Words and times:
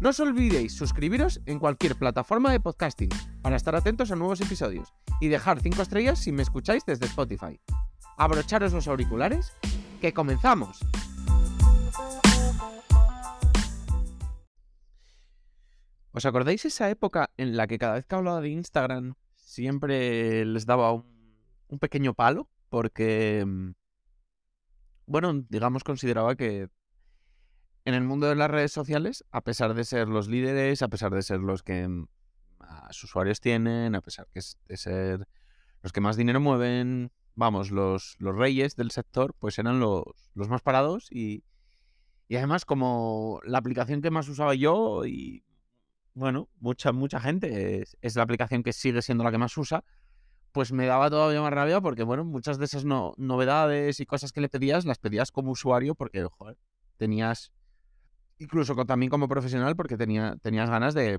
No 0.00 0.10
os 0.10 0.20
olvidéis 0.22 0.78
suscribiros 0.78 1.42
en 1.44 1.58
cualquier 1.58 1.98
plataforma 1.98 2.52
de 2.52 2.60
podcasting 2.60 3.10
para 3.42 3.56
estar 3.56 3.74
atentos 3.74 4.12
a 4.12 4.14
nuevos 4.14 4.40
episodios 4.40 4.94
y 5.20 5.26
dejar 5.26 5.58
5 5.58 5.82
estrellas 5.82 6.20
si 6.20 6.30
me 6.30 6.42
escucháis 6.42 6.86
desde 6.86 7.06
Spotify. 7.06 7.58
Abrocharos 8.16 8.72
los 8.72 8.86
auriculares, 8.86 9.52
que 10.00 10.12
comenzamos. 10.12 10.78
¿Os 16.12 16.26
acordáis 16.26 16.64
esa 16.64 16.88
época 16.90 17.30
en 17.36 17.56
la 17.56 17.66
que 17.66 17.78
cada 17.78 17.94
vez 17.94 18.06
que 18.06 18.14
hablaba 18.14 18.40
de 18.40 18.50
Instagram 18.50 19.14
siempre 19.34 20.44
les 20.44 20.64
daba 20.64 20.92
un, 20.92 21.34
un 21.66 21.78
pequeño 21.80 22.14
palo? 22.14 22.48
Porque, 22.68 23.44
mm, 23.44 23.70
bueno, 25.06 25.44
digamos, 25.48 25.82
consideraba 25.82 26.36
que 26.36 26.68
en 27.88 27.94
el 27.94 28.04
mundo 28.04 28.26
de 28.28 28.34
las 28.34 28.50
redes 28.50 28.70
sociales, 28.70 29.24
a 29.30 29.40
pesar 29.40 29.72
de 29.72 29.82
ser 29.82 30.08
los 30.08 30.28
líderes, 30.28 30.82
a 30.82 30.88
pesar 30.88 31.10
de 31.10 31.22
ser 31.22 31.40
los 31.40 31.62
que 31.62 31.88
más 32.58 33.02
usuarios 33.02 33.40
tienen, 33.40 33.94
a 33.94 34.02
pesar 34.02 34.28
de 34.34 34.76
ser 34.76 35.26
los 35.80 35.90
que 35.90 36.02
más 36.02 36.18
dinero 36.18 36.38
mueven, 36.38 37.10
vamos, 37.34 37.70
los, 37.70 38.18
reyes 38.20 38.76
del 38.76 38.90
sector, 38.90 39.34
pues 39.38 39.58
eran 39.58 39.80
los, 39.80 40.04
más 40.34 40.60
parados 40.60 41.10
y, 41.10 41.44
y 42.28 42.36
además 42.36 42.66
como 42.66 43.40
la 43.42 43.56
aplicación 43.56 44.02
que 44.02 44.10
más 44.10 44.28
usaba 44.28 44.54
yo 44.54 45.06
y 45.06 45.42
bueno, 46.12 46.50
mucha, 46.60 46.92
mucha 46.92 47.20
gente 47.20 47.80
es, 47.80 47.96
es, 48.02 48.16
la 48.16 48.22
aplicación 48.22 48.62
que 48.62 48.74
sigue 48.74 49.00
siendo 49.00 49.24
la 49.24 49.30
que 49.30 49.38
más 49.38 49.56
usa, 49.56 49.82
pues 50.52 50.72
me 50.72 50.84
daba 50.84 51.08
todavía 51.08 51.40
más 51.40 51.54
rabia 51.54 51.80
porque, 51.80 52.02
bueno, 52.02 52.26
muchas 52.26 52.58
de 52.58 52.66
esas 52.66 52.84
no, 52.84 53.14
novedades 53.16 53.98
y 54.00 54.04
cosas 54.04 54.32
que 54.32 54.42
le 54.42 54.50
pedías, 54.50 54.84
las 54.84 54.98
pedías 54.98 55.32
como 55.32 55.52
usuario 55.52 55.94
porque, 55.94 56.22
joder, 56.24 56.58
tenías 56.98 57.50
incluso 58.38 58.74
también 58.86 59.10
como 59.10 59.28
profesional, 59.28 59.76
porque 59.76 59.96
tenía, 59.96 60.36
tenías 60.42 60.70
ganas 60.70 60.94
de, 60.94 61.18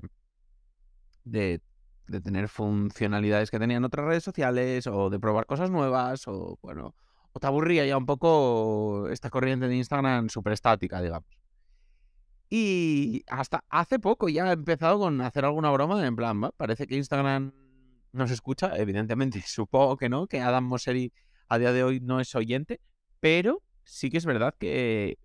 de, 1.24 1.60
tener 2.22 2.48
funcionalidades 2.48 3.50
que 3.50 3.58
tenían 3.58 3.84
otras 3.84 4.06
redes 4.06 4.24
sociales, 4.24 4.86
o 4.86 5.10
de 5.10 5.20
probar 5.20 5.46
cosas 5.46 5.70
nuevas, 5.70 6.26
o 6.26 6.58
bueno, 6.62 6.94
o 7.32 7.40
te 7.40 7.46
aburría 7.46 7.86
ya 7.86 7.96
un 7.96 8.06
poco 8.06 9.08
esta 9.10 9.30
corriente 9.30 9.68
de 9.68 9.76
Instagram 9.76 10.28
súper 10.28 10.54
estática, 10.54 11.00
digamos. 11.00 11.28
Y 12.48 13.22
hasta 13.28 13.64
hace 13.68 14.00
poco 14.00 14.28
ya 14.28 14.48
he 14.48 14.52
empezado 14.52 14.98
con 14.98 15.20
hacer 15.20 15.44
alguna 15.44 15.70
broma, 15.70 16.04
en 16.04 16.16
plan, 16.16 16.42
¿va? 16.42 16.50
parece 16.50 16.86
que 16.88 16.96
Instagram 16.96 17.52
nos 18.12 18.30
escucha, 18.32 18.76
evidentemente, 18.76 19.42
supongo 19.46 19.96
que 19.96 20.08
no, 20.08 20.26
que 20.26 20.40
Adam 20.40 20.64
Mosseri 20.64 21.12
a 21.48 21.58
día 21.58 21.72
de 21.72 21.84
hoy 21.84 22.00
no 22.00 22.20
es 22.20 22.34
oyente, 22.34 22.80
pero 23.20 23.62
sí 23.84 24.10
que 24.10 24.18
es 24.18 24.26
verdad 24.26 24.54
que 24.58 25.18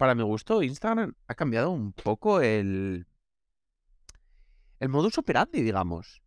para 0.00 0.14
mi 0.14 0.22
gusto, 0.22 0.62
Instagram 0.62 1.12
ha 1.28 1.34
cambiado 1.34 1.70
un 1.70 1.92
poco 1.92 2.40
el, 2.40 3.06
el 4.78 4.88
modus 4.88 5.18
operandi, 5.18 5.60
digamos. 5.60 6.22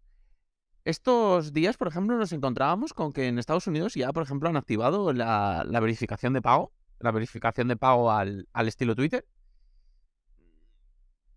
Estos 0.85 1.53
días, 1.53 1.75
por 1.75 1.87
ejemplo, 1.87 2.15
nos 2.15 2.31
encontrábamos 2.33 2.93
con 2.93 3.11
que 3.11 3.25
en 3.27 3.39
Estados 3.39 3.65
Unidos 3.65 3.95
ya, 3.95 4.13
por 4.13 4.21
ejemplo, 4.21 4.47
han 4.47 4.57
activado 4.57 5.11
la, 5.11 5.65
verificación 5.81 6.33
de 6.33 6.43
pago, 6.43 6.71
la 6.99 7.09
verificación 7.09 7.67
de 7.67 7.75
pago 7.75 8.11
al, 8.11 8.47
estilo 8.67 8.95
Twitter. 8.95 9.25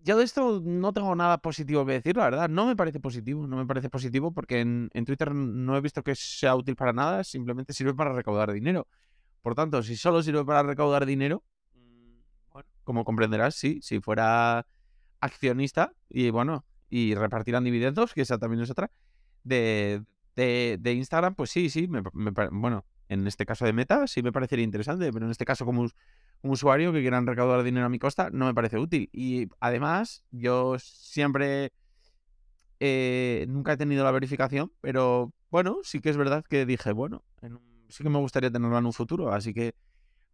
Yo 0.01 0.19
de 0.19 0.25
esto 0.25 0.61
no 0.63 0.93
tengo 0.93 1.15
nada 1.15 1.39
positivo 1.39 1.87
que 1.87 1.93
decir, 1.93 2.19
la 2.19 2.25
verdad. 2.25 2.51
No 2.51 2.67
me 2.67 2.77
parece 2.77 3.01
positivo, 3.01 3.47
no 3.47 3.57
me 3.57 3.65
parece 3.65 3.89
positivo 3.89 4.31
porque 4.31 4.61
en, 4.61 4.91
en 4.93 5.07
Twitter 5.07 5.35
no 5.35 5.75
he 5.75 5.81
visto 5.81 6.03
que 6.03 6.15
sea 6.15 6.55
útil 6.55 6.77
para 6.77 6.93
nada, 6.93 7.25
simplemente 7.25 7.73
sirve 7.73 7.95
para 7.95 8.13
recaudar 8.13 8.53
dinero. 8.53 8.87
Por 9.41 9.55
tanto, 9.55 9.83
si 9.83 9.97
solo 9.97 10.23
sirve 10.23 10.45
para 10.45 10.63
recaudar 10.63 11.07
dinero, 11.07 11.43
como 12.87 13.05
comprenderás, 13.05 13.57
sí, 13.57 13.81
si 13.83 14.01
fuera 14.01 14.67
accionista 15.21 15.93
y 16.09 16.31
bueno, 16.31 16.65
y 16.89 17.15
repartirán 17.15 17.65
dividendos, 17.65 18.15
que 18.15 18.23
esa 18.23 18.39
también 18.39 18.63
es 18.63 18.71
otra, 18.71 18.91
de, 19.43 20.03
de, 20.37 20.93
Instagram, 20.93 21.35
pues 21.35 21.51
sí, 21.51 21.69
sí, 21.69 21.89
me, 21.89 22.03
bueno, 22.53 22.87
en 23.09 23.27
este 23.27 23.45
caso 23.45 23.65
de 23.65 23.73
Meta 23.73 24.07
sí 24.07 24.23
me 24.23 24.33
parecería 24.33 24.65
interesante, 24.65 25.13
pero 25.13 25.27
en 25.27 25.33
este 25.33 25.45
caso 25.45 25.65
como 25.65 25.83
un, 25.83 25.91
usuario 26.43 26.93
que 26.93 27.01
quieran 27.01 27.27
recaudar 27.27 27.65
dinero 27.65 27.87
a 27.87 27.89
mi 27.89 27.99
costa 27.99 28.31
no 28.31 28.47
me 28.47 28.55
parece 28.55 28.79
útil. 28.79 29.11
Y 29.13 29.49
además, 29.59 30.25
yo 30.31 30.79
siempre... 30.79 31.73
Eh, 32.79 33.47
nunca 33.49 33.73
he 33.73 33.77
tenido 33.79 34.05
la 34.05 34.11
verificación, 34.11 34.71
pero 34.83 35.33
bueno, 35.51 35.79
sí 35.83 36.01
que 36.01 36.11
es 36.11 36.19
verdad 36.19 36.45
que 36.47 36.67
dije, 36.67 36.93
bueno, 36.93 37.25
sí 37.89 38.05
que 38.05 38.11
me 38.11 38.19
gustaría 38.19 38.51
tenerla 38.51 38.79
en 38.79 38.87
un 38.87 38.93
futuro, 38.93 39.33
así 39.33 39.55
que 39.55 39.75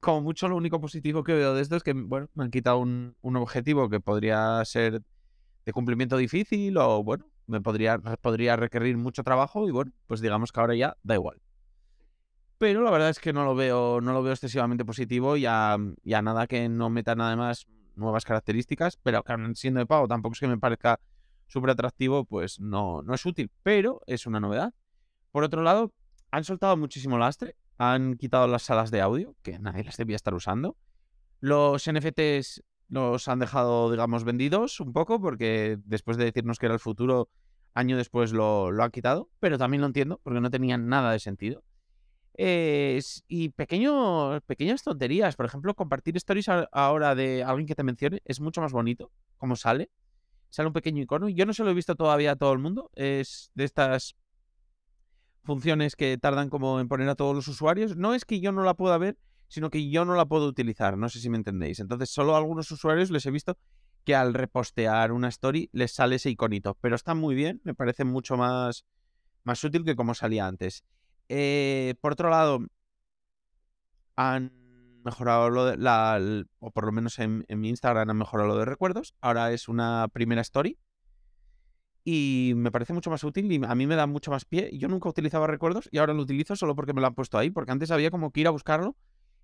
como 0.03 0.21
mucho 0.21 0.49
lo 0.49 0.57
único 0.57 0.81
positivo 0.81 1.23
que 1.23 1.33
veo 1.33 1.55
de 1.55 1.63
esto 1.63 1.77
es 1.77 1.85
que, 1.85 1.93
bueno, 1.93 2.29
me 2.35 2.43
han 2.43 2.51
quitado 2.51 2.79
un, 2.79 3.15
objetivo 3.23 3.89
que 3.89 4.01
podría 4.01 4.63
ser 4.65 5.01
de 5.65 5.73
cumplimiento 5.73 6.17
difícil 6.17 6.77
o, 6.77 7.05
bueno, 7.05 7.25
me 7.47 7.61
podría, 7.61 7.99
podría 7.99 8.57
requerir 8.57 8.97
mucho 8.97 9.23
trabajo 9.23 9.69
y, 9.69 9.71
bueno, 9.71 9.93
pues 10.09 10.21
digamos 10.21 10.51
que 10.51 10.59
ahora 10.59 10.75
ya 10.75 10.97
da 11.05 11.15
igual. 11.15 11.41
Pero 12.59 12.83
la 12.83 12.91
verdad 12.91 13.11
es 13.11 13.21
que 13.21 13.33
no 13.33 13.45
lo 13.45 13.55
veo, 13.55 14.01
no 14.01 14.13
lo 14.13 14.25
veo 14.25 14.33
excesivamente 14.33 14.85
positivo 14.85 15.37
y 15.37 15.47
a, 15.47 15.79
nada 16.05 16.49
que 16.49 16.69
no 16.69 16.91
meta 16.91 17.15
nada 17.15 17.37
más 17.37 17.69
nuevas 17.95 18.25
características, 18.25 18.97
pero 18.97 19.23
siendo 19.55 19.79
de 19.79 19.87
pago 19.87 20.09
tampoco 20.09 20.33
es 20.33 20.41
que 20.41 20.49
me 20.49 20.59
parezca 20.59 20.99
súper 21.47 21.71
atractivo, 21.71 22.25
pues 22.25 22.59
no, 22.59 23.03
no 23.03 23.15
es 23.15 23.25
útil, 23.25 23.53
pero 23.63 24.01
es 24.07 24.27
una 24.27 24.41
novedad. 24.41 24.75
Por 25.31 25.45
otro 25.45 25.63
lado, 25.63 25.93
han 26.33 26.43
soltado 26.43 26.77
muchísimo 26.77 27.19
lastre 27.19 27.55
han 27.79 28.17
quitado 28.17 28.47
las 28.47 28.63
salas 28.63 28.91
de 28.91 29.01
audio, 29.01 29.35
que 29.43 29.59
nadie 29.59 29.85
las 29.85 29.97
debía 29.97 30.17
estar 30.17 30.35
usando. 30.35 30.77
Los 31.41 31.91
NFTs 31.91 32.63
los 32.89 33.27
han 33.29 33.39
dejado, 33.39 33.91
digamos, 33.91 34.25
vendidos 34.25 34.81
un 34.81 34.93
poco, 34.93 35.21
porque 35.21 35.79
después 35.85 36.17
de 36.17 36.25
decirnos 36.25 36.59
que 36.59 36.67
era 36.67 36.75
el 36.75 36.81
futuro, 36.81 37.29
año 37.75 37.97
después 37.97 38.33
lo, 38.33 38.71
lo 38.71 38.83
han 38.83 38.91
quitado, 38.91 39.31
pero 39.41 39.59
también 39.59 39.81
lo 39.81 39.87
entiendo, 39.87 40.21
porque 40.23 40.41
no 40.41 40.51
tenían 40.51 40.89
nada 40.89 41.13
de 41.13 41.19
sentido. 41.19 41.65
y 42.37 43.49
pequeñas 43.51 44.83
tonterías, 44.83 45.37
por 45.37 45.47
ejemplo, 45.47 45.75
compartir 45.75 46.17
stories 46.17 46.49
ahora 46.71 47.15
de 47.15 47.43
alguien 47.43 47.67
que 47.67 47.75
te 47.75 47.83
mencione 47.83 48.23
es 48.25 48.41
mucho 48.41 48.61
más 48.61 48.73
bonito, 48.73 49.11
como 49.37 49.57
sale. 49.57 49.91
Sale 50.51 50.67
un 50.67 50.75
pequeño 50.75 51.03
icono. 51.03 51.31
Yo 51.31 51.47
no 51.47 51.55
se 51.55 51.65
lo 51.65 51.71
he 51.71 51.75
visto 51.75 51.95
todavía 51.95 52.33
a 52.33 52.37
todo 52.37 52.53
el 52.53 52.59
mundo. 52.59 52.91
Es 52.95 53.51
de 53.55 53.65
estas 53.65 54.17
funciones 55.45 55.97
que 55.97 56.17
tardan 56.19 56.49
como 56.51 56.81
en 56.81 56.89
poner 56.89 57.09
a 57.09 57.15
todos 57.15 57.35
los 57.35 57.49
usuarios. 57.49 57.97
No 57.97 58.15
es 58.15 58.25
que 58.25 58.41
yo 58.41 58.53
no 58.53 58.63
la 58.63 58.75
pueda 58.75 58.99
ver, 58.99 59.19
sino 59.49 59.71
que 59.71 59.91
yo 59.91 60.05
no 60.05 60.15
la 60.15 60.27
puedo 60.27 60.47
utilizar. 60.47 60.97
No 60.97 61.09
sé 61.09 61.21
si 61.21 61.31
me 61.31 61.37
entendéis. 61.37 61.81
Entonces, 61.81 62.11
solo 62.11 62.35
a 62.35 62.39
algunos 62.39 62.71
usuarios 62.71 63.11
les 63.11 63.27
he 63.27 63.31
visto 63.31 63.57
que 64.05 64.15
al 64.15 64.35
repostear 64.35 65.13
una 65.13 65.29
story 65.29 65.69
les 65.73 65.93
sale 65.93 66.17
ese 66.17 66.31
iconito. 66.31 66.77
Pero 66.81 66.97
está 66.97 67.15
muy 67.15 67.35
bien, 67.35 67.61
me 67.65 67.75
parece 67.75 68.05
mucho 68.05 68.37
más, 68.37 68.85
más 69.45 69.63
útil 69.63 69.85
que 69.85 69.97
como 69.97 70.15
salía 70.15 70.47
antes. 70.47 70.85
Eh, 71.29 71.95
por 72.01 72.13
otro 72.13 72.31
lado, 72.31 72.61
han 74.17 74.53
mejorado 75.05 75.51
lo 75.51 75.65
de 75.67 75.77
la, 75.77 76.21
o 76.61 76.71
por 76.71 76.87
lo 76.87 76.93
menos 76.93 77.19
en, 77.19 77.45
en 77.49 77.61
mi 77.61 77.69
Instagram 77.69 78.11
han 78.11 78.17
mejorado 78.17 78.49
lo 78.49 78.59
de 78.59 78.65
recuerdos. 78.65 79.15
Ahora 79.21 79.53
es 79.53 79.69
una 79.69 80.09
primera 80.13 80.43
story 80.43 80.79
y 82.05 82.53
me 82.57 82.71
parece 82.71 82.93
mucho 82.93 83.11
más 83.11 83.23
útil 83.23 83.51
y 83.51 83.61
a 83.65 83.75
mí 83.75 83.87
me 83.87 83.97
da 83.97 84.07
mucho 84.07 84.31
más 84.31 84.45
pie. 84.45 84.71
Yo 84.77 84.89
nunca 84.89 85.09
utilizaba 85.09 85.47
recuerdos 85.47 85.89
y 85.93 85.99
ahora 85.99 86.15
lo 86.15 86.23
utilizo 86.23 86.57
solo 86.57 86.75
porque 86.75 86.93
me 86.93 87.01
lo 87.01 87.07
han 87.07 87.15
puesto 87.15 87.39
ahí, 87.39 87.51
porque 87.51 87.73
antes 87.73 87.91
había 87.91 88.11
como 88.11 88.33
que 88.33 88.41
ir 88.41 88.49
a 88.49 88.51
buscarlo 88.51 88.97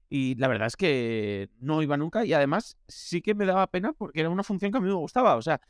y 0.09 0.35
la 0.37 0.49
verdad 0.49 0.67
es 0.67 0.77
que 0.77 1.51
no 1.61 1.83
iba 1.83 1.97
nunca 1.97 2.25
y 2.25 2.33
además 2.33 2.77
sí 2.89 3.21
que 3.21 3.35
me 3.35 3.47
daba 3.47 3.67
pena 3.69 3.93
porque 3.93 4.21
era 4.21 4.31
una 4.31 4.43
función 4.43 4.73
que 4.73 4.79
a 4.79 4.81
mí 4.81 4.89
me 4.89 4.95
gustaba, 4.95 5.37
o 5.37 5.43
sea, 5.43 5.61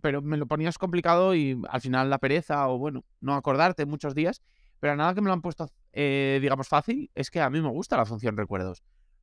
pero 0.00 0.22
me 0.22 0.36
lo 0.36 0.46
ponías 0.46 0.78
complicado 0.78 1.34
y 1.34 1.60
al 1.68 1.80
final 1.80 2.10
la 2.10 2.18
pereza 2.18 2.68
o 2.68 2.78
bueno, 2.78 3.04
no 3.20 3.34
acordarte 3.34 3.86
muchos 3.86 4.14
días, 4.14 4.42
pero 4.80 4.96
nada 4.96 5.14
que 5.14 5.20
me 5.20 5.28
lo 5.28 5.32
han 5.32 5.42
puesto, 5.42 5.68
eh, 5.92 6.38
digamos, 6.42 6.68
fácil, 6.68 7.10
es 7.14 7.30
que 7.30 7.40
a 7.40 7.50
mí 7.50 7.60
me 7.60 7.70
gusta 7.70 7.96
la 7.96 8.04
función 8.04 8.36
recuerdos. 8.36 8.82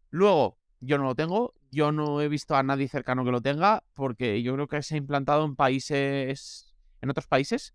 Luego, 0.10 0.58
yo 0.80 0.98
no 0.98 1.04
lo 1.04 1.16
tengo, 1.16 1.54
yo 1.70 1.92
no 1.92 2.22
he 2.22 2.28
visto 2.28 2.56
a 2.56 2.64
nadie 2.64 2.88
cercano 2.88 3.24
que 3.24 3.32
lo 3.32 3.42
tenga 3.42 3.84
porque 3.94 4.42
yo 4.42 4.56
creo 4.56 4.68
que 4.68 4.82
se 4.82 4.96
ha 4.96 4.98
implantado 4.98 5.46
en 5.46 5.56
países 5.56 6.70
en 7.01 7.09
otros 7.09 7.27
países. 7.27 7.74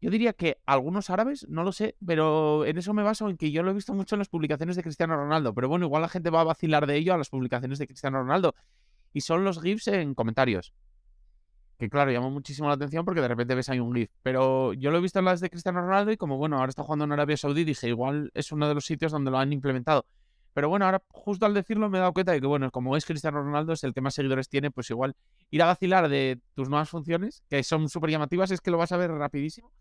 Yo 0.00 0.10
diría 0.10 0.32
que 0.34 0.58
algunos 0.66 1.08
árabes, 1.08 1.46
no 1.48 1.64
lo 1.64 1.72
sé, 1.72 1.96
pero 2.04 2.66
en 2.66 2.76
eso 2.76 2.92
me 2.92 3.02
baso 3.02 3.28
en 3.30 3.36
que 3.36 3.50
yo 3.50 3.62
lo 3.62 3.70
he 3.70 3.74
visto 3.74 3.94
mucho 3.94 4.16
en 4.16 4.18
las 4.18 4.28
publicaciones 4.28 4.76
de 4.76 4.82
Cristiano 4.82 5.16
Ronaldo. 5.16 5.54
Pero 5.54 5.68
bueno, 5.68 5.86
igual 5.86 6.02
la 6.02 6.08
gente 6.08 6.30
va 6.30 6.42
a 6.42 6.44
vacilar 6.44 6.86
de 6.86 6.96
ello 6.96 7.14
a 7.14 7.18
las 7.18 7.30
publicaciones 7.30 7.78
de 7.78 7.86
Cristiano 7.86 8.18
Ronaldo. 8.18 8.54
Y 9.12 9.22
son 9.22 9.44
los 9.44 9.62
GIFs 9.62 9.88
en 9.88 10.14
comentarios. 10.14 10.74
que 11.78 11.88
claro, 11.88 12.10
llamó 12.10 12.30
muchísimo 12.30 12.68
la 12.68 12.74
atención 12.74 13.04
porque 13.04 13.20
de 13.20 13.28
repente 13.28 13.54
ves 13.54 13.70
ahí 13.70 13.80
un 13.80 13.94
GIF. 13.94 14.10
Pero 14.22 14.74
yo 14.74 14.90
lo 14.90 14.98
he 14.98 15.00
visto 15.00 15.20
en 15.20 15.24
las 15.24 15.40
de 15.40 15.48
Cristiano 15.48 15.80
Ronaldo 15.80 16.12
y 16.12 16.16
como 16.16 16.36
bueno, 16.36 16.56
ahora 16.58 16.68
está 16.68 16.82
jugando 16.82 17.06
en 17.06 17.12
Arabia 17.12 17.36
Saudí, 17.36 17.64
dije, 17.64 17.88
igual 17.88 18.30
es 18.34 18.52
uno 18.52 18.68
de 18.68 18.74
los 18.74 18.84
sitios 18.84 19.10
donde 19.10 19.30
lo 19.30 19.38
han 19.38 19.52
implementado. 19.52 20.04
Pero 20.54 20.68
bueno, 20.68 20.84
ahora 20.84 21.02
justo 21.10 21.46
al 21.46 21.52
decirlo 21.52 21.90
me 21.90 21.98
he 21.98 22.00
dado 22.00 22.12
cuenta 22.12 22.30
de 22.32 22.40
que, 22.40 22.46
bueno, 22.46 22.70
como 22.70 22.96
es 22.96 23.04
Cristiano 23.04 23.42
Ronaldo, 23.42 23.72
es 23.72 23.82
el 23.82 23.92
que 23.92 24.00
más 24.00 24.14
seguidores 24.14 24.48
tiene, 24.48 24.70
pues 24.70 24.88
igual 24.88 25.16
ir 25.50 25.60
a 25.62 25.66
vacilar 25.66 26.08
de 26.08 26.40
tus 26.54 26.68
nuevas 26.68 26.88
funciones, 26.88 27.42
que 27.50 27.62
son 27.64 27.88
súper 27.88 28.10
llamativas, 28.10 28.52
es 28.52 28.60
que 28.60 28.70
lo 28.70 28.78
vas 28.78 28.92
a 28.92 28.96
ver 28.96 29.10
rapidísimo. 29.10 29.72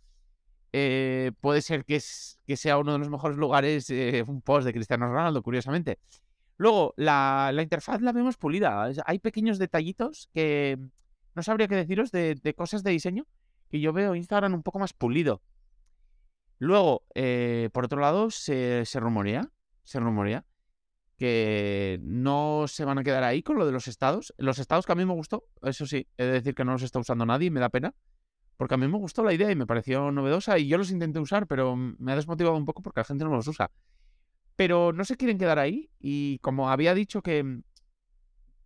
Eh, 0.74 1.32
puede 1.42 1.62
ser 1.62 1.86
que, 1.86 1.98
es, 1.98 2.40
que 2.48 2.58
sea 2.58 2.80
uno 2.80 2.94
de 2.94 2.98
los 2.98 3.10
mejores 3.10 3.38
lugares, 3.38 3.88
eh, 3.92 4.24
un 4.28 4.42
post 4.42 4.66
de 4.66 4.74
Cristiano 4.74 5.08
Ronaldo, 5.08 5.44
curiosamente. 5.44 6.00
Luego, 6.58 6.96
la, 6.98 7.52
la 7.54 7.62
interfaz 7.62 8.02
la 8.02 8.12
vemos 8.12 8.38
pulida. 8.38 8.90
Hay 9.06 9.20
pequeños 9.20 9.60
detallitos 9.60 10.30
que 10.34 10.80
no 11.36 11.44
sabría 11.44 11.68
qué 11.68 11.76
deciros 11.76 12.12
de, 12.12 12.54
cosas 12.58 12.84
de 12.84 12.92
diseño 12.92 13.28
que 13.70 13.80
yo 13.80 13.94
veo 13.94 14.16
Instagram 14.16 14.56
un 14.56 14.64
poco 14.64 14.80
más 14.80 14.94
pulido. 14.94 15.44
Luego, 16.58 17.04
eh, 17.14 17.70
por 17.74 17.86
otro 17.86 18.00
lado, 18.00 18.32
se, 18.32 18.86
se 18.86 19.00
rumorea, 19.00 19.52
se 19.84 20.00
rumorea 20.00 20.46
que 21.18 22.00
no 22.02 22.66
se 22.68 22.86
van 22.86 22.98
a 22.98 23.04
quedar 23.04 23.24
ahí 23.24 23.44
con 23.44 23.58
lo 23.58 23.66
de 23.66 23.72
los 23.72 23.88
estados. 23.88 24.34
Los 24.38 24.60
estados 24.60 24.86
que 24.86 24.92
a 24.92 24.96
mí 24.96 25.06
me 25.06 25.14
gustó, 25.14 25.46
eso 25.62 25.86
sí, 25.86 26.08
he 26.18 26.26
de 26.26 26.32
decir 26.32 26.56
que 26.56 26.66
no 26.66 26.74
los 26.74 26.84
está 26.84 27.00
usando 27.00 27.26
nadie 27.26 27.48
y 27.48 27.52
me 27.52 27.60
da 27.60 27.70
pena, 27.70 27.94
porque 28.58 28.76
a 28.76 28.78
mí 28.78 28.88
me 28.88 28.98
gustó 28.98 29.24
la 29.24 29.34
idea 29.34 29.52
y 29.52 29.56
me 29.56 29.66
pareció 29.66 30.12
novedosa 30.12 30.58
y 30.60 30.68
yo 30.68 30.78
los 30.78 30.92
intenté 30.92 31.20
usar, 31.20 31.48
pero 31.48 31.76
me 31.76 32.12
ha 32.12 32.16
desmotivado 32.16 32.56
un 32.56 32.66
poco 32.66 32.82
porque 32.82 33.02
la 33.02 33.06
gente 33.06 33.24
no 33.24 33.32
los 33.32 33.48
usa. 33.48 33.72
Pero 34.56 34.94
no 34.94 35.06
se 35.06 35.18
quieren 35.18 35.38
quedar 35.38 35.60
ahí 35.60 35.90
y 36.00 36.40
como 36.40 36.70
había 36.70 36.94
dicho 36.94 37.22
que 37.22 37.62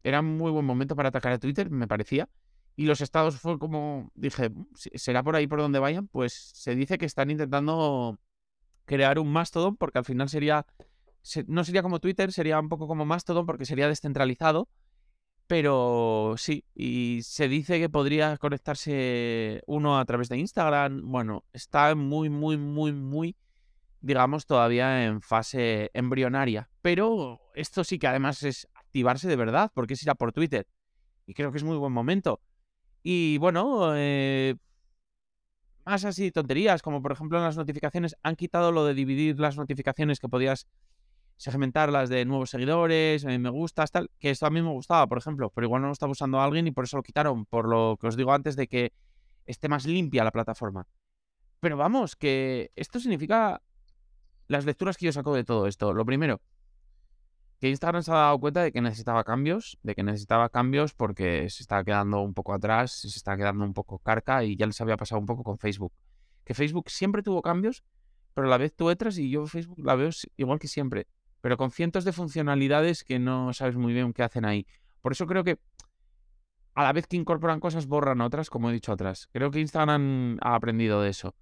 era 0.03 0.19
un 0.19 0.37
muy 0.37 0.51
buen 0.51 0.65
momento 0.65 0.95
para 0.95 1.09
atacar 1.09 1.33
a 1.33 1.39
Twitter, 1.39 1.69
me 1.69 1.87
parecía, 1.87 2.29
y 2.77 2.85
los 2.85 3.01
estados 3.01 3.39
fue 3.39 3.57
como, 3.57 4.11
dije, 4.13 4.51
será 4.75 5.23
por 5.23 5.35
ahí 5.35 5.47
por 5.47 5.59
donde 5.59 5.79
vayan, 5.79 6.07
pues 6.07 6.33
se 6.53 6.75
dice 6.75 6.99
que 6.99 7.07
están 7.07 7.31
intentando 7.31 8.19
crear 8.85 9.17
un 9.17 9.31
Mastodon 9.31 9.75
porque 9.75 9.97
al 9.97 10.05
final 10.05 10.29
sería, 10.29 10.65
no 11.47 11.63
sería 11.63 11.81
como 11.81 11.99
Twitter, 11.99 12.31
sería 12.31 12.59
un 12.59 12.69
poco 12.69 12.87
como 12.87 13.05
Mastodon 13.05 13.45
porque 13.45 13.65
sería 13.65 13.87
descentralizado, 13.87 14.69
pero 15.47 16.35
sí, 16.37 16.65
y 16.75 17.21
se 17.23 17.47
dice 17.47 17.79
que 17.79 17.89
podría 17.89 18.37
conectarse 18.37 19.61
uno 19.65 19.97
a 19.97 20.05
través 20.05 20.29
de 20.29 20.37
Instagram, 20.37 21.09
bueno, 21.09 21.45
está 21.53 21.95
muy, 21.95 22.29
muy, 22.29 22.57
muy, 22.57 22.91
muy, 22.91 23.35
digamos, 24.01 24.45
todavía 24.45 25.05
en 25.05 25.21
fase 25.21 25.89
embrionaria, 25.93 26.69
pero 26.81 27.39
esto 27.55 27.83
sí 27.83 27.97
que 27.97 28.07
además 28.07 28.43
es 28.43 28.67
activarse 28.73 29.27
de 29.27 29.35
verdad, 29.35 29.71
porque 29.73 29.93
es 29.93 30.03
ir 30.03 30.09
a 30.09 30.15
por 30.15 30.33
Twitter. 30.33 30.67
Y 31.25 31.33
creo 31.33 31.51
que 31.51 31.57
es 31.57 31.63
muy 31.63 31.77
buen 31.77 31.93
momento. 31.93 32.41
Y 33.03 33.37
bueno, 33.37 33.93
eh, 33.95 34.55
más 35.85 36.03
así 36.03 36.31
tonterías, 36.31 36.81
como 36.81 37.01
por 37.01 37.13
ejemplo 37.13 37.37
en 37.37 37.45
las 37.45 37.55
notificaciones, 37.55 38.17
han 38.21 38.35
quitado 38.35 38.73
lo 38.73 38.83
de 38.83 38.93
dividir 38.93 39.39
las 39.39 39.55
notificaciones 39.55 40.19
que 40.19 40.27
podías 40.27 40.67
segmentarlas 41.37 42.09
de 42.09 42.25
nuevos 42.25 42.49
seguidores, 42.49 43.23
me 43.25 43.49
gustas, 43.49 43.91
tal, 43.91 44.09
que 44.19 44.31
esto 44.31 44.45
a 44.45 44.49
mí 44.49 44.61
me 44.61 44.71
gustaba, 44.71 45.07
por 45.07 45.19
ejemplo, 45.19 45.51
pero 45.51 45.65
igual 45.65 45.81
no 45.81 45.87
lo 45.87 45.93
estaba 45.93 46.11
usando 46.11 46.41
alguien 46.41 46.67
y 46.67 46.71
por 46.71 46.83
eso 46.83 46.97
lo 46.97 47.03
quitaron, 47.03 47.45
por 47.45 47.69
lo 47.69 47.97
que 48.01 48.07
os 48.07 48.17
digo 48.17 48.33
antes 48.33 48.55
de 48.55 48.67
que 48.67 48.91
esté 49.45 49.69
más 49.69 49.85
limpia 49.85 50.23
la 50.23 50.31
plataforma. 50.31 50.87
Pero 51.59 51.77
vamos, 51.77 52.15
que 52.15 52.71
esto 52.75 52.99
significa 52.99 53.61
las 54.47 54.65
lecturas 54.65 54.97
que 54.97 55.05
yo 55.05 55.11
saco 55.11 55.33
de 55.33 55.43
todo 55.43 55.67
esto. 55.67 55.93
Lo 55.93 56.05
primero, 56.05 56.41
que 57.59 57.69
Instagram 57.69 58.03
se 58.03 58.11
ha 58.11 58.15
dado 58.15 58.39
cuenta 58.39 58.61
de 58.61 58.71
que 58.71 58.81
necesitaba 58.81 59.23
cambios, 59.23 59.77
de 59.81 59.95
que 59.95 60.03
necesitaba 60.03 60.49
cambios 60.49 60.93
porque 60.93 61.49
se 61.49 61.63
estaba 61.63 61.83
quedando 61.83 62.21
un 62.21 62.33
poco 62.33 62.53
atrás, 62.53 62.91
se 62.91 63.07
estaba 63.07 63.37
quedando 63.37 63.65
un 63.65 63.73
poco 63.73 63.99
carca 63.99 64.43
y 64.43 64.55
ya 64.55 64.67
les 64.67 64.79
había 64.81 64.97
pasado 64.97 65.19
un 65.19 65.25
poco 65.25 65.43
con 65.43 65.57
Facebook. 65.57 65.93
Que 66.43 66.53
Facebook 66.53 66.89
siempre 66.89 67.23
tuvo 67.23 67.41
cambios, 67.41 67.83
pero 68.33 68.47
a 68.47 68.49
la 68.49 68.57
vez 68.57 68.73
tú 68.75 68.89
entras 68.89 69.17
y 69.17 69.29
yo 69.29 69.47
Facebook 69.47 69.79
la 69.83 69.95
veo 69.95 70.09
igual 70.37 70.59
que 70.59 70.67
siempre, 70.67 71.07
pero 71.41 71.57
con 71.57 71.71
cientos 71.71 72.03
de 72.05 72.13
funcionalidades 72.13 73.03
que 73.03 73.19
no 73.19 73.53
sabes 73.53 73.75
muy 73.75 73.93
bien 73.93 74.13
qué 74.13 74.23
hacen 74.23 74.45
ahí. 74.45 74.65
Por 75.01 75.11
eso 75.11 75.27
creo 75.27 75.43
que 75.43 75.59
a 76.73 76.83
la 76.83 76.93
vez 76.93 77.07
que 77.07 77.17
incorporan 77.17 77.59
cosas, 77.59 77.87
borran 77.87 78.21
otras, 78.21 78.49
como 78.49 78.69
he 78.69 78.73
dicho 78.73 78.91
otras. 78.91 79.29
Creo 79.33 79.49
que 79.49 79.59
Instagram 79.59 80.37
ha 80.41 80.53
aprendido 80.53 81.01
de 81.01 81.09
eso. 81.09 81.33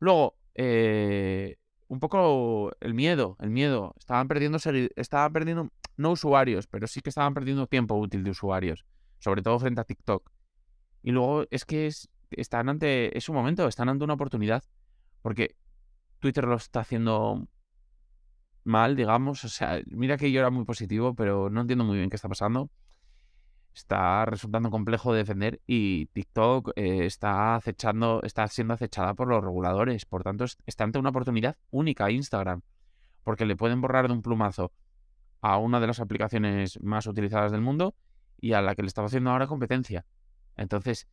Luego, 0.00 0.36
eh, 0.54 1.56
un 1.88 2.00
poco 2.00 2.72
el 2.80 2.92
miedo, 2.92 3.36
el 3.40 3.50
miedo. 3.50 3.94
Estaban 3.98 4.28
perdiendo, 4.28 4.58
estaban 4.96 5.32
perdiendo, 5.32 5.70
no 5.96 6.10
usuarios, 6.10 6.66
pero 6.66 6.86
sí 6.86 7.00
que 7.00 7.08
estaban 7.10 7.32
perdiendo 7.32 7.66
tiempo 7.66 7.94
útil 7.94 8.22
de 8.22 8.30
usuarios, 8.30 8.84
sobre 9.18 9.42
todo 9.42 9.58
frente 9.58 9.80
a 9.80 9.84
TikTok. 9.84 10.30
Y 11.02 11.12
luego 11.12 11.44
es 11.50 11.64
que 11.64 11.86
es, 11.86 12.10
están 12.30 12.68
ante, 12.68 13.16
es 13.16 13.28
un 13.28 13.36
momento, 13.36 13.68
están 13.68 13.88
ante 13.88 14.04
una 14.04 14.14
oportunidad, 14.14 14.62
porque 15.22 15.56
Twitter 16.18 16.44
lo 16.44 16.56
está 16.56 16.80
haciendo 16.80 17.48
mal, 18.66 18.96
digamos. 18.96 19.44
O 19.44 19.48
sea, 19.48 19.80
mira 19.86 20.16
que 20.16 20.30
yo 20.32 20.40
era 20.40 20.50
muy 20.50 20.64
positivo, 20.64 21.14
pero 21.14 21.50
no 21.50 21.62
entiendo 21.62 21.84
muy 21.84 21.96
bien 21.98 22.10
qué 22.10 22.16
está 22.16 22.28
pasando 22.28 22.70
está 23.76 24.24
resultando 24.24 24.70
complejo 24.70 25.12
de 25.12 25.18
defender 25.18 25.60
y 25.66 26.06
TikTok 26.06 26.70
eh, 26.76 27.04
está 27.04 27.56
acechando, 27.56 28.22
está 28.22 28.48
siendo 28.48 28.72
acechada 28.72 29.12
por 29.12 29.28
los 29.28 29.44
reguladores. 29.44 30.06
Por 30.06 30.22
tanto, 30.22 30.46
está 30.64 30.84
ante 30.84 30.98
una 30.98 31.10
oportunidad 31.10 31.56
única 31.70 32.10
Instagram, 32.10 32.62
porque 33.22 33.44
le 33.44 33.54
pueden 33.54 33.82
borrar 33.82 34.08
de 34.08 34.14
un 34.14 34.22
plumazo 34.22 34.72
a 35.42 35.58
una 35.58 35.78
de 35.78 35.88
las 35.88 36.00
aplicaciones 36.00 36.82
más 36.82 37.06
utilizadas 37.06 37.52
del 37.52 37.60
mundo 37.60 37.94
y 38.40 38.54
a 38.54 38.62
la 38.62 38.74
que 38.74 38.82
le 38.82 38.88
estaba 38.88 39.08
haciendo 39.08 39.30
ahora 39.30 39.46
competencia. 39.46 40.06
Entonces, 40.56 41.06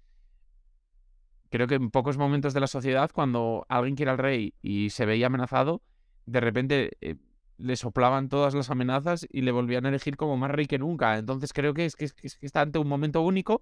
creo 1.49 1.67
que 1.67 1.75
en 1.75 1.91
pocos 1.91 2.17
momentos 2.17 2.53
de 2.53 2.61
la 2.61 2.67
sociedad, 2.67 3.11
cuando 3.13 3.65
alguien 3.67 3.97
quiere 3.97 4.11
al 4.11 4.17
rey 4.17 4.53
y 4.61 4.89
se 4.89 5.05
veía 5.05 5.27
amenazado, 5.27 5.81
de 6.25 6.39
repente 6.39 6.91
eh, 7.01 7.17
le 7.57 7.75
soplaban 7.75 8.29
todas 8.29 8.53
las 8.53 8.69
amenazas 8.69 9.27
y 9.31 9.41
le 9.41 9.51
volvían 9.51 9.85
a 9.85 9.89
elegir 9.89 10.17
como 10.17 10.37
más 10.37 10.51
rey 10.51 10.65
que 10.65 10.79
nunca. 10.79 11.17
Entonces 11.17 11.53
creo 11.53 11.73
que 11.73 11.85
es 11.85 11.95
que, 11.95 12.09
está 12.41 12.61
ante 12.61 12.79
un 12.79 12.87
momento 12.87 13.21
único 13.21 13.61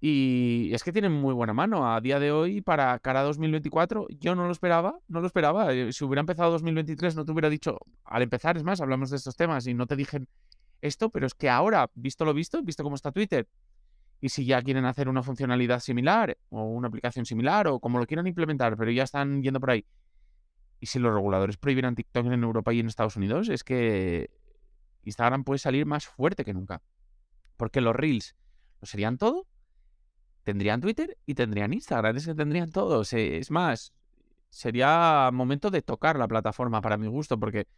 y 0.00 0.70
es 0.72 0.82
que 0.82 0.92
tienen 0.92 1.12
muy 1.12 1.32
buena 1.32 1.52
mano 1.52 1.92
a 1.92 2.00
día 2.00 2.18
de 2.18 2.32
hoy 2.32 2.60
para 2.60 2.98
cara 2.98 3.20
a 3.20 3.22
2024. 3.22 4.08
Yo 4.18 4.34
no 4.34 4.46
lo 4.46 4.52
esperaba, 4.52 4.98
no 5.06 5.20
lo 5.20 5.26
esperaba. 5.26 5.72
Eh, 5.72 5.92
si 5.92 6.04
hubiera 6.04 6.20
empezado 6.20 6.50
2023 6.50 7.14
no 7.14 7.24
te 7.24 7.32
hubiera 7.32 7.48
dicho, 7.48 7.78
al 8.04 8.22
empezar, 8.22 8.56
es 8.56 8.64
más, 8.64 8.80
hablamos 8.80 9.10
de 9.10 9.16
estos 9.16 9.36
temas 9.36 9.66
y 9.66 9.74
no 9.74 9.86
te 9.86 9.94
dije 9.94 10.26
esto, 10.80 11.10
pero 11.10 11.26
es 11.26 11.34
que 11.34 11.48
ahora, 11.48 11.88
visto 11.94 12.24
lo 12.24 12.34
visto, 12.34 12.60
visto 12.62 12.82
cómo 12.82 12.96
está 12.96 13.12
Twitter, 13.12 13.46
y 14.20 14.28
si 14.28 14.44
ya 14.44 14.60
quieren 14.62 14.84
hacer 14.84 15.08
una 15.08 15.22
funcionalidad 15.22 15.78
similar 15.80 16.36
o 16.48 16.64
una 16.64 16.88
aplicación 16.88 17.24
similar 17.24 17.68
o 17.68 17.78
como 17.78 18.00
lo 18.00 18.06
quieran 18.06 18.26
implementar, 18.26 18.76
pero 18.76 18.90
ya 18.90 19.04
están 19.04 19.42
yendo 19.42 19.60
por 19.60 19.70
ahí 19.70 19.84
y 20.82 20.86
si 20.86 20.98
los 20.98 21.14
reguladores 21.14 21.56
prohibieran 21.58 21.94
TikTok 21.94 22.26
en 22.26 22.42
Europa 22.42 22.72
y 22.72 22.80
en 22.80 22.88
Estados 22.88 23.14
Unidos, 23.14 23.48
es 23.48 23.62
que 23.62 24.30
Instagram 25.04 25.44
puede 25.44 25.60
salir 25.60 25.86
más 25.86 26.08
fuerte 26.08 26.44
que 26.44 26.52
nunca. 26.52 26.82
Porque 27.56 27.80
los 27.80 27.94
Reels 27.94 28.34
lo 28.80 28.88
serían 28.88 29.16
todo, 29.16 29.46
tendrían 30.42 30.80
Twitter 30.80 31.16
y 31.24 31.34
tendrían 31.34 31.72
Instagram, 31.72 32.16
es 32.16 32.26
que 32.26 32.34
tendrían 32.34 32.72
todo. 32.72 33.02
Es 33.02 33.50
más, 33.52 33.92
sería 34.50 35.30
momento 35.32 35.70
de 35.70 35.82
tocar 35.82 36.18
la 36.18 36.26
plataforma 36.26 36.80
para 36.80 36.96
mi 36.96 37.06
gusto, 37.06 37.38
porque 37.38 37.68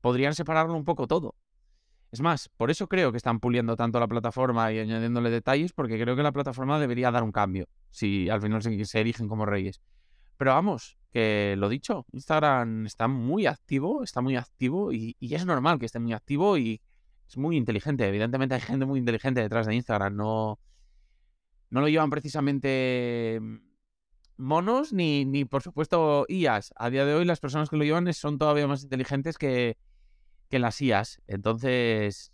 podrían 0.00 0.34
separarlo 0.34 0.76
un 0.76 0.86
poco 0.86 1.06
todo. 1.06 1.34
Es 2.10 2.22
más, 2.22 2.48
por 2.48 2.70
eso 2.70 2.88
creo 2.88 3.10
que 3.10 3.18
están 3.18 3.38
puliendo 3.38 3.76
tanto 3.76 4.00
la 4.00 4.08
plataforma 4.08 4.72
y 4.72 4.78
añadiéndole 4.78 5.28
detalles, 5.28 5.74
porque 5.74 6.00
creo 6.00 6.16
que 6.16 6.22
la 6.22 6.32
plataforma 6.32 6.80
debería 6.80 7.10
dar 7.10 7.22
un 7.22 7.32
cambio, 7.32 7.68
si 7.90 8.30
al 8.30 8.40
final 8.40 8.62
se 8.62 8.98
erigen 8.98 9.28
como 9.28 9.44
reyes. 9.44 9.82
Pero 10.38 10.52
vamos, 10.52 10.96
lo 11.58 11.68
dicho, 11.68 12.06
Instagram 12.12 12.86
está 12.86 13.08
muy 13.08 13.46
activo, 13.46 14.02
está 14.02 14.20
muy 14.20 14.36
activo 14.36 14.92
y, 14.92 15.16
es 15.20 15.46
normal 15.46 15.78
que 15.78 15.86
esté 15.86 15.98
muy 15.98 16.12
activo 16.12 16.58
y 16.58 16.80
es 17.28 17.36
muy 17.36 17.56
inteligente. 17.56 18.06
Evidentemente 18.06 18.54
hay 18.54 18.60
gente 18.60 18.86
muy 18.86 18.98
inteligente 18.98 19.40
detrás 19.40 19.66
de 19.66 19.74
Instagram, 19.74 20.14
no, 20.16 20.58
no 21.70 21.80
lo 21.80 21.88
llevan 21.88 22.10
precisamente 22.10 23.40
monos 24.36 24.92
ni, 24.92 25.24
ni 25.24 25.44
por 25.44 25.62
supuesto 25.62 26.26
IAS. 26.28 26.74
A 26.76 26.90
día 26.90 27.06
de 27.06 27.14
hoy 27.14 27.24
las 27.24 27.40
personas 27.40 27.70
que 27.70 27.76
lo 27.76 27.84
llevan 27.84 28.12
son 28.12 28.38
todavía 28.38 28.66
más 28.66 28.82
inteligentes 28.82 29.38
que, 29.38 29.78
que 30.50 30.58
las 30.58 30.80
IAS. 30.80 31.22
Entonces, 31.26 32.32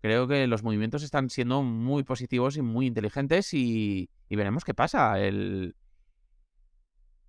creo 0.00 0.26
que 0.26 0.46
los 0.46 0.62
movimientos 0.62 1.02
están 1.02 1.30
siendo 1.30 1.62
muy 1.62 2.04
positivos 2.04 2.56
y 2.56 2.62
muy 2.62 2.86
inteligentes 2.86 3.52
y, 3.54 4.08
y 4.28 4.36
veremos 4.36 4.64
qué 4.64 4.74
pasa. 4.74 5.20
El, 5.20 5.76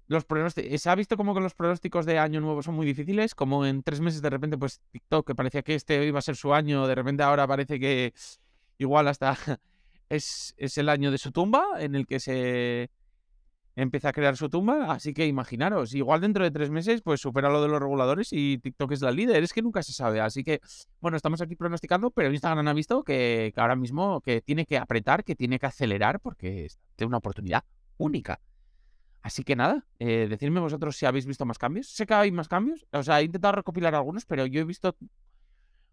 los 0.07 0.25
se 0.51 0.89
ha 0.89 0.95
visto 0.95 1.17
como 1.17 1.33
que 1.33 1.41
los 1.41 1.55
pronósticos 1.55 2.05
de 2.05 2.19
año 2.19 2.41
nuevo 2.41 2.61
son 2.61 2.75
muy 2.75 2.85
difíciles, 2.85 3.33
como 3.33 3.65
en 3.65 3.83
tres 3.83 4.01
meses 4.01 4.21
de 4.21 4.29
repente, 4.29 4.57
pues 4.57 4.81
TikTok, 4.91 5.27
que 5.27 5.35
parecía 5.35 5.63
que 5.63 5.75
este 5.75 6.05
iba 6.05 6.19
a 6.19 6.21
ser 6.21 6.35
su 6.35 6.53
año, 6.53 6.87
de 6.87 6.95
repente 6.95 7.23
ahora 7.23 7.47
parece 7.47 7.79
que 7.79 8.13
igual 8.77 9.07
hasta 9.07 9.35
es, 10.09 10.53
es 10.57 10.77
el 10.77 10.89
año 10.89 11.11
de 11.11 11.17
su 11.17 11.31
tumba, 11.31 11.65
en 11.79 11.95
el 11.95 12.05
que 12.05 12.19
se 12.19 12.89
empieza 13.75 14.09
a 14.09 14.13
crear 14.13 14.37
su 14.37 14.49
tumba, 14.49 14.91
así 14.93 15.13
que 15.13 15.27
imaginaros, 15.27 15.93
igual 15.93 16.21
dentro 16.21 16.43
de 16.43 16.51
tres 16.51 16.69
meses, 16.69 17.01
pues 17.01 17.19
supera 17.19 17.49
lo 17.49 17.61
de 17.61 17.67
los 17.67 17.81
reguladores 17.81 18.29
y 18.31 18.57
TikTok 18.57 18.91
es 18.93 19.01
la 19.01 19.11
líder, 19.11 19.43
es 19.43 19.51
que 19.51 19.61
nunca 19.61 19.83
se 19.83 19.91
sabe, 19.91 20.21
así 20.21 20.43
que, 20.43 20.61
bueno, 21.01 21.17
estamos 21.17 21.41
aquí 21.41 21.55
pronosticando, 21.55 22.11
pero 22.11 22.31
Instagram 22.31 22.67
ha 22.67 22.73
visto 22.73 23.03
que, 23.03 23.53
ahora 23.57 23.75
mismo 23.75 24.21
que 24.21 24.41
tiene 24.41 24.65
que 24.65 24.77
apretar, 24.77 25.23
que 25.23 25.35
tiene 25.35 25.59
que 25.59 25.65
acelerar, 25.65 26.19
porque 26.21 26.69
tiene 26.95 27.09
una 27.09 27.17
oportunidad 27.17 27.63
única. 27.97 28.39
Así 29.25 29.43
que 29.43 29.55
nada, 29.55 29.83
eh, 29.97 30.27
decidme 30.29 30.59
vosotros 30.59 30.95
si 30.97 31.07
habéis 31.07 31.25
visto 31.25 31.47
más 31.47 31.57
cambios. 31.57 31.87
Sé 31.87 32.05
que 32.05 32.13
hay 32.13 32.31
más 32.31 32.47
cambios, 32.47 32.85
o 32.91 33.01
sea, 33.01 33.21
he 33.21 33.23
intentado 33.23 33.53
recopilar 33.53 33.95
algunos, 33.95 34.23
pero 34.23 34.45
yo 34.45 34.61
he 34.61 34.63
visto 34.63 34.95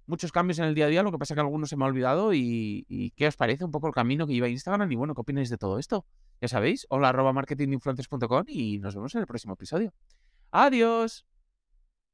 muchos 0.05 0.31
cambios 0.31 0.59
en 0.59 0.67
el 0.67 0.75
día 0.75 0.85
a 0.85 0.89
día, 0.89 1.03
lo 1.03 1.11
que 1.11 1.17
pasa 1.17 1.33
es 1.33 1.37
que 1.37 1.41
algunos 1.41 1.71
se 1.71 1.79
me 1.79 1.85
ha 1.85 1.87
olvidado 1.87 2.35
y, 2.35 3.15
¿qué 3.17 3.27
os 3.27 3.37
parece 3.39 3.65
un 3.65 3.71
poco 3.71 3.87
el 3.87 3.95
camino 3.95 4.27
que 4.27 4.35
lleva 4.35 4.51
Instagram? 4.51 4.93
Y 4.93 4.97
bueno, 4.97 5.15
¿qué 5.15 5.23
opináis 5.23 5.49
de 5.49 5.57
todo 5.57 5.79
esto? 5.79 6.05
Ya 6.43 6.49
sabéis, 6.49 6.87
hola 6.91 7.09
arroba 7.09 7.33
marketinginfluencers.com 7.33 8.45
y 8.49 8.79
nos 8.81 8.95
vemos 8.95 9.15
en 9.15 9.23
el 9.23 9.27
próximo 9.27 9.55
episodio. 9.55 9.95
Adiós. 10.51 11.32